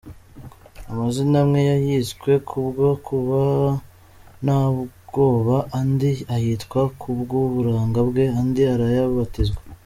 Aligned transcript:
Amazina 0.91 1.35
amwe 1.43 1.59
yayiswe 1.71 2.31
kubwo 2.49 2.85
kuba 3.05 3.39
Ntabwoba, 4.45 5.57
andi 5.79 6.11
ayitwa 6.35 6.81
kubw’uburanga 6.99 7.99
bwe, 8.09 8.23
andi 8.39 8.61
arayabatizwa. 8.73 9.61